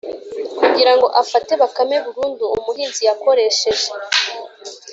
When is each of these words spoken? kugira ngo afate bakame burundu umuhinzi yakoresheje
kugira 0.59 0.91
ngo 0.97 1.07
afate 1.21 1.53
bakame 1.61 1.95
burundu 2.05 2.45
umuhinzi 2.57 3.01
yakoresheje 3.09 3.89